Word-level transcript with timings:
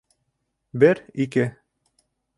Бер-ике 0.83 1.45